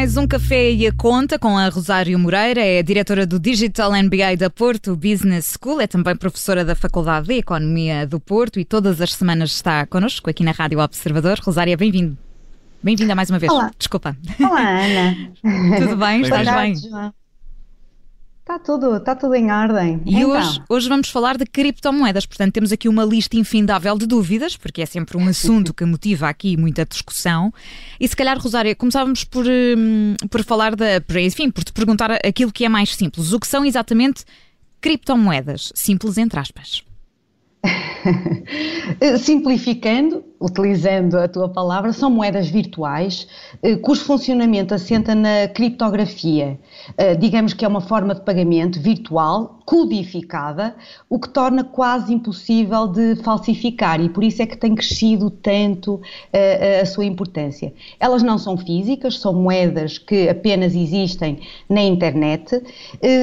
[0.00, 4.34] mais um Café e a Conta com a Rosário Moreira, é diretora do Digital MBA
[4.38, 8.98] da Porto Business School, é também professora da Faculdade de Economia do Porto e todas
[9.02, 11.38] as semanas está connosco aqui na Rádio Observador.
[11.42, 12.16] Rosária, bem-vindo.
[12.82, 13.52] Bem-vinda mais uma vez.
[13.52, 13.70] Olá.
[13.76, 14.16] Desculpa.
[14.40, 15.32] Olá, Ana.
[15.78, 16.22] Tudo bem?
[16.22, 17.12] Estás bem?
[18.50, 20.02] Está tudo, está tudo em ordem.
[20.04, 20.30] E então.
[20.30, 24.82] hoje, hoje vamos falar de criptomoedas, portanto temos aqui uma lista infindável de dúvidas, porque
[24.82, 27.54] é sempre um assunto que motiva aqui muita discussão.
[28.00, 32.10] E se calhar, Rosária, começávamos por, hum, por falar da, por, enfim, por te perguntar
[32.10, 33.32] aquilo que é mais simples.
[33.32, 34.24] O que são exatamente
[34.80, 35.70] criptomoedas?
[35.76, 36.82] Simples entre aspas.
[39.22, 43.28] Simplificando, utilizando a tua palavra, são moedas virtuais
[43.62, 46.58] eh, cujo funcionamento assenta na criptografia.
[46.96, 50.74] Eh, digamos que é uma forma de pagamento virtual, codificada,
[51.10, 56.00] o que torna quase impossível de falsificar e por isso é que tem crescido tanto
[56.32, 57.74] eh, a sua importância.
[58.00, 62.62] Elas não são físicas, são moedas que apenas existem na internet,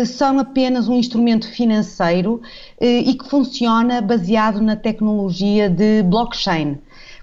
[0.05, 2.41] são apenas um instrumento financeiro
[2.79, 6.77] e que funciona baseado na tecnologia de blockchain.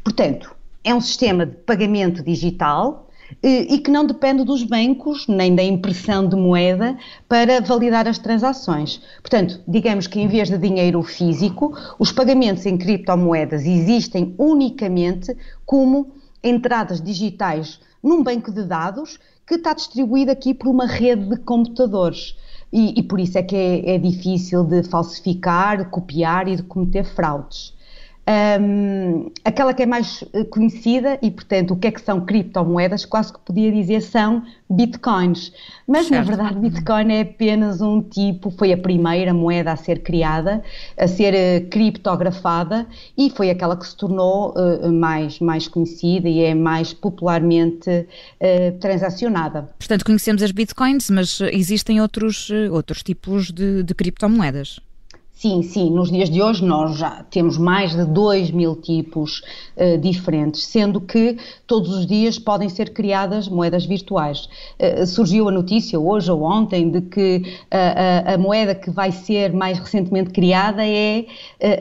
[0.05, 3.09] Portanto, é um sistema de pagamento digital
[3.43, 8.19] eh, e que não depende dos bancos nem da impressão de moeda para validar as
[8.19, 9.01] transações.
[9.23, 16.13] Portanto, digamos que em vez de dinheiro físico, os pagamentos em criptomoedas existem unicamente como
[16.43, 22.37] entradas digitais num banco de dados que está distribuído aqui por uma rede de computadores.
[22.71, 27.05] E, e por isso é que é, é difícil de falsificar, copiar e de cometer
[27.05, 27.74] fraudes.
[28.27, 33.05] Um, aquela que é mais eh, conhecida e, portanto, o que é que são criptomoedas,
[33.05, 35.53] quase que podia dizer são bitcoins.
[35.87, 36.15] Mas, certo.
[36.15, 40.63] na verdade, bitcoin é apenas um tipo, foi a primeira moeda a ser criada,
[40.99, 42.87] a ser uh, criptografada
[43.17, 48.79] e foi aquela que se tornou uh, mais, mais conhecida e é mais popularmente uh,
[48.81, 49.69] transacionada.
[49.79, 54.81] Portanto, conhecemos as bitcoins, mas existem outros, outros tipos de, de criptomoedas.
[55.35, 59.43] Sim, sim, nos dias de hoje nós já temos mais de 2 mil tipos
[59.77, 61.37] uh, diferentes, sendo que
[61.67, 64.49] todos os dias podem ser criadas moedas virtuais.
[64.79, 69.11] Uh, surgiu a notícia hoje ou ontem de que uh, a, a, moeda que vai
[69.11, 71.27] ser mais recentemente criada é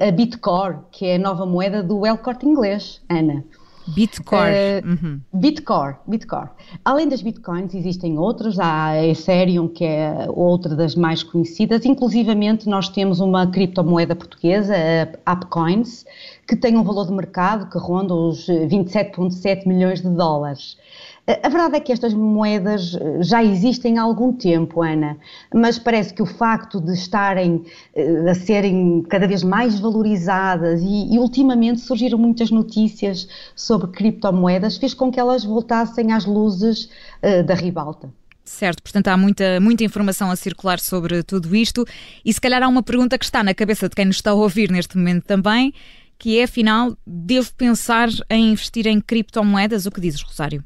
[0.01, 3.45] a Bitcore, que é a nova moeda do El Corte Inglês, Ana.
[3.87, 4.81] Bitcore.
[4.83, 5.21] Uh, uhum.
[5.33, 6.49] Bitcore, Bitcore.
[6.83, 8.59] Além das bitcoins, existem outras.
[8.59, 11.85] Há a Ethereum, que é outra das mais conhecidas.
[11.85, 14.73] Inclusivamente, nós temos uma criptomoeda portuguesa,
[15.25, 16.05] a Upcoins,
[16.47, 20.77] que tem um valor de mercado que ronda os 27,7 milhões de dólares.
[21.25, 25.17] A verdade é que estas moedas eh, já existem há algum tempo, Ana,
[25.53, 27.63] mas parece que o facto de estarem
[27.95, 34.75] eh, a serem cada vez mais valorizadas e, e ultimamente surgiram muitas notícias sobre criptomoedas
[34.75, 36.89] fez com que elas voltassem às luzes
[37.23, 38.09] uh, da ribalta.
[38.43, 41.85] Certo, portanto há muita, muita informação a circular sobre tudo isto
[42.25, 44.33] e se calhar há uma pergunta que está na cabeça de quem nos está a
[44.33, 45.73] ouvir neste momento também,
[46.19, 49.85] que é afinal, devo pensar em investir em criptomoedas?
[49.85, 50.61] O que dizes, Rosário?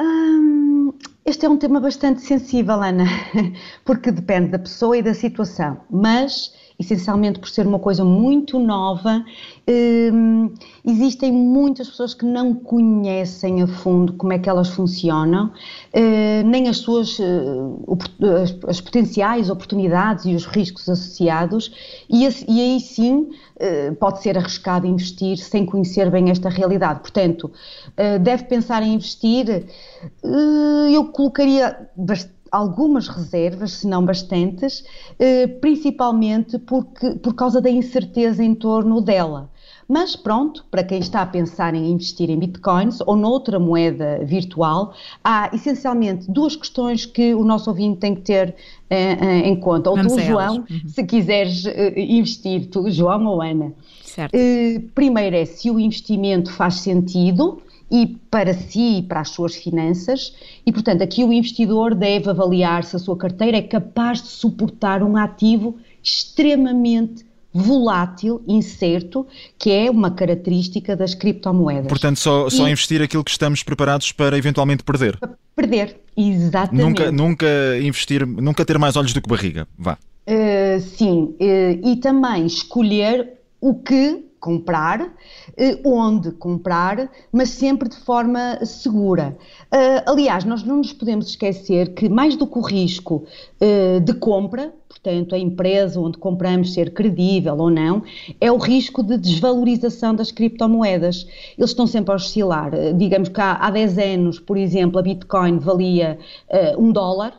[0.00, 0.92] Hum,
[1.24, 3.04] este é um tema bastante sensível, Ana,
[3.84, 9.24] porque depende da pessoa e da situação, mas essencialmente por ser uma coisa muito nova,
[9.68, 10.54] hum,
[10.86, 15.52] existem muitas pessoas que não conhecem a fundo como é que elas funcionam,
[15.92, 21.72] hum, nem as suas as, as, potenciais oportunidades e os riscos associados,
[22.08, 23.28] e, e aí sim
[23.60, 27.00] hum, pode ser arriscado investir sem conhecer bem esta realidade.
[27.00, 27.50] Portanto,
[28.22, 29.66] deve pensar em investir,
[30.92, 34.84] eu colocaria bastante algumas reservas, se não bastantes,
[35.18, 39.50] eh, principalmente porque, por causa da incerteza em torno dela.
[39.88, 44.92] Mas pronto, para quem está a pensar em investir em bitcoins ou noutra moeda virtual,
[45.24, 49.88] há essencialmente duas questões que o nosso ouvinte tem que ter uh, em conta.
[49.88, 50.88] Ou Vamos tu, João, uhum.
[50.88, 53.72] se quiseres uh, investir, tu, João ou Ana.
[54.04, 54.34] Certo.
[54.36, 59.56] Uh, primeiro é se o investimento faz sentido e para si e para as suas
[59.56, 64.28] finanças, e portanto aqui o investidor deve avaliar se a sua carteira é capaz de
[64.28, 69.26] suportar um ativo extremamente volátil, incerto,
[69.58, 71.88] que é uma característica das criptomoedas.
[71.88, 75.16] Portanto, só, só investir aquilo que estamos preparados para eventualmente perder.
[75.16, 76.84] Para perder, exatamente.
[76.84, 77.46] Nunca, nunca
[77.80, 79.98] investir, nunca ter mais olhos do que barriga, vá.
[80.26, 85.12] Uh, sim, uh, e também escolher o que comprar,
[85.56, 89.36] eh, onde comprar, mas sempre de forma segura.
[89.72, 93.24] Uh, aliás, nós não nos podemos esquecer que, mais do que o risco
[93.60, 98.02] uh, de compra, portanto, a empresa onde compramos ser credível ou não,
[98.40, 101.26] é o risco de desvalorização das criptomoedas.
[101.56, 102.72] Eles estão sempre a oscilar.
[102.96, 106.18] Digamos que há, há 10 anos, por exemplo, a Bitcoin valia
[106.50, 107.34] uh, um dólar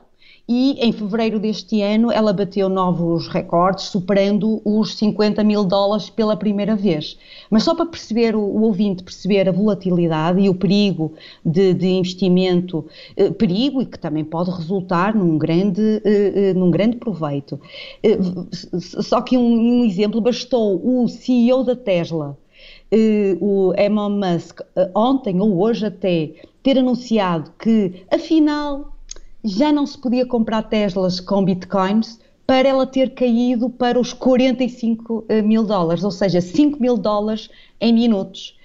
[0.52, 6.36] e em fevereiro deste ano ela bateu novos recordes, superando os 50 mil dólares pela
[6.36, 7.20] primeira vez.
[7.52, 11.14] Mas só para perceber, o, o ouvinte perceber a volatilidade e o perigo
[11.46, 12.84] de, de investimento,
[13.16, 17.60] eh, perigo e que também pode resultar num grande, eh, eh num grande proveito.
[18.02, 18.18] Eh,
[18.80, 22.36] só que um, um, exemplo, bastou o CEO da Tesla,
[22.92, 26.32] eh, o Elon Musk, eh, ontem ou hoje até,
[26.64, 28.99] ter anunciado que, afinal,
[29.44, 35.26] já não se podia comprar Teslas com bitcoins para ela ter caído para os 45
[35.30, 37.50] eh, mil dólares, ou seja, 5 mil dólares
[37.80, 38.58] em minutos.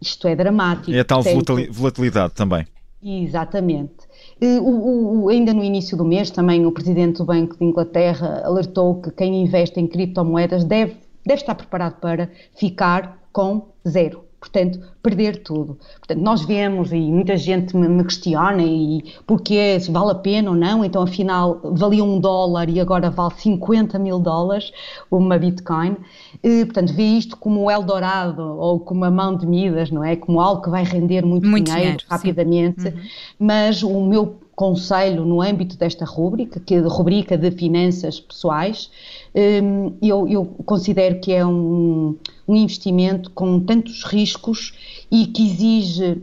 [0.00, 0.92] Isto é dramático.
[0.92, 2.66] É a tal portanto, volatilidade também.
[3.02, 4.06] Exatamente.
[4.40, 9.00] O, o, ainda no início do mês, também o presidente do Banco de Inglaterra alertou
[9.00, 15.42] que quem investe em criptomoedas deve, deve estar preparado para ficar com zero portanto, perder
[15.42, 15.78] tudo.
[15.98, 20.50] Portanto, nós vemos e muita gente me, me questiona e porquê, se vale a pena
[20.50, 24.72] ou não, então afinal valia um dólar e agora vale 50 mil dólares
[25.10, 25.96] uma Bitcoin.
[26.42, 30.16] E, portanto, vê isto como o Eldorado ou como a mão de Midas, não é?
[30.16, 33.00] Como algo que vai render muito, muito dinheiro, dinheiro, rapidamente, uhum.
[33.38, 38.90] mas o meu conselho no âmbito desta rubrica, que é a rubrica de finanças pessoais,
[39.34, 42.16] hum, eu, eu considero que é um,
[42.48, 46.22] um investimento com tantos riscos e que exige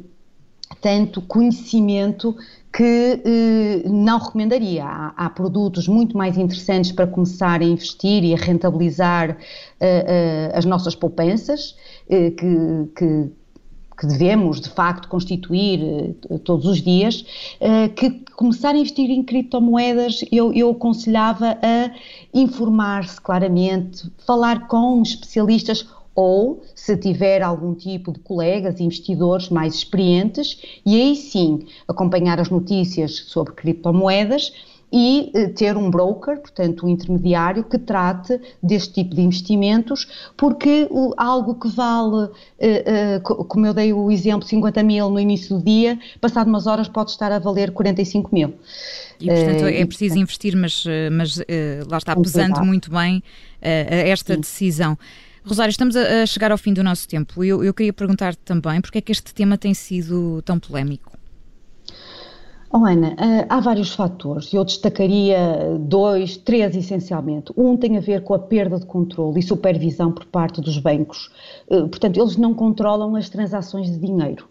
[0.81, 2.35] tanto conhecimento
[2.75, 4.83] que eh, não recomendaria.
[4.83, 9.38] Há, há, produtos muito mais interessantes para começar a investir e a rentabilizar
[9.79, 11.75] eh, eh, as nossas poupanças,
[12.09, 13.29] que, que
[14.03, 15.79] que devemos de facto constituir
[16.29, 17.25] uh, todos os dias,
[17.61, 21.91] uh, que começar a investir em criptomoedas eu, eu aconselhava a
[22.33, 30.61] informar-se claramente, falar com especialistas ou se tiver algum tipo de colegas investidores mais experientes
[30.85, 34.51] e aí sim acompanhar as notícias sobre criptomoedas
[34.94, 40.07] e eh, ter um broker, portanto um intermediário que trate deste tipo de investimentos,
[40.38, 40.88] porque
[41.18, 42.30] algo que vale,
[42.60, 46.68] eh, eh, como eu dei o exemplo, 50 mil no início do dia, passado umas
[46.68, 48.54] horas pode estar a valer 45 mil.
[49.19, 51.38] E, portanto, é preciso investir, mas, mas
[51.89, 53.24] lá está pesando muito bem
[53.62, 54.98] esta decisão.
[55.46, 57.44] Rosário, estamos a chegar ao fim do nosso tempo.
[57.44, 61.13] Eu, eu queria perguntar também porque é que este tema tem sido tão polémico.
[62.75, 64.52] Oh, Ana, eh, há vários fatores.
[64.52, 67.54] Eu destacaria dois, três essencialmente.
[67.56, 71.30] Um tem a ver com a perda de controle e supervisão por parte dos bancos.
[71.70, 74.48] Eh, portanto, eles não controlam as transações de dinheiro.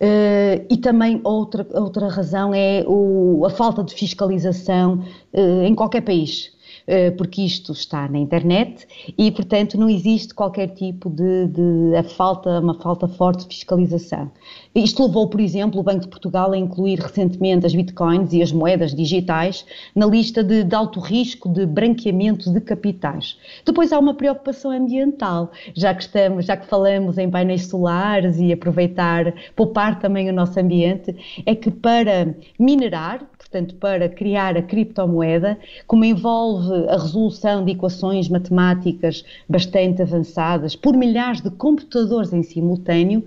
[0.00, 6.50] Uh, e também outra, outra razão é o, a falta de fiscalização em qualquer país.
[6.86, 8.86] Eh, porque isto está na internet
[9.16, 14.30] e, portanto, não existe qualquer tipo de, de a falta, uma falta forte de fiscalização.
[14.74, 18.52] Isto levou, por exemplo, o Banco de Portugal a incluir recentemente as bitcoins e as
[18.52, 23.36] moedas digitais na lista de, de alto risco de branqueamento de capitais.
[23.64, 28.52] Depois há uma preocupação ambiental, já que estamos, já que falamos em painéis solares e
[28.52, 35.58] aproveitar, poupar também o nosso ambiente, é que para minerar, portanto, para criar a criptomoeda,
[35.86, 43.24] como envolve a resolução de equações matemáticas bastante avançadas por milhares de computadores em simultâneo,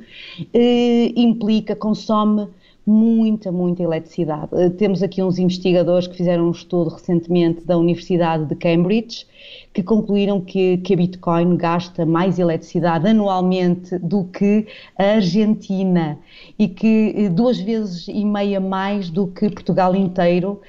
[0.53, 2.47] eh, implica, consome
[2.85, 4.49] muita, muita eletricidade.
[4.51, 9.25] Uh, temos aqui uns investigadores que fizeram um estudo recentemente da Universidade de Cambridge
[9.73, 16.17] que concluíram que, que a Bitcoin gasta mais eletricidade anualmente do que a Argentina
[16.59, 20.61] e que uh, duas vezes e meia mais do que Portugal inteiro.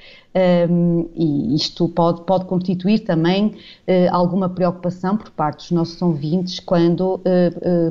[0.69, 3.53] Um, e isto pode, pode constituir também uh,
[4.11, 7.21] alguma preocupação por parte dos nossos ouvintes quando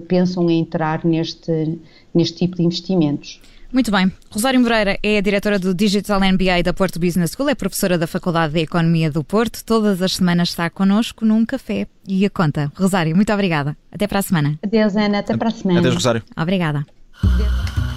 [0.09, 1.79] pensam em entrar neste,
[2.13, 3.41] neste tipo de investimentos.
[3.75, 4.11] Muito bem.
[4.31, 8.07] Rosário Moreira é a diretora do Digital MBA da Porto Business School, é professora da
[8.07, 9.65] Faculdade de Economia do Porto.
[9.65, 12.71] Todas as semanas está connosco num café e a conta.
[12.77, 13.77] Rosário, muito obrigada.
[13.91, 14.57] Até para a semana.
[14.63, 15.19] Adeus, Ana.
[15.19, 15.81] Até para a semana.
[15.81, 16.23] Adeus, Rosário.
[16.37, 16.87] Obrigada.
[17.21, 17.94] Adeus.